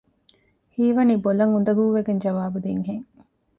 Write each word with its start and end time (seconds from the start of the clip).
ހީވަނީ 0.73 1.13
ބޮލަށް 1.23 1.53
އުނދަގޫވެގެން 1.53 2.21
ޖަވާބު 2.23 2.57
ދިން 2.65 2.83
ހެން 2.89 3.05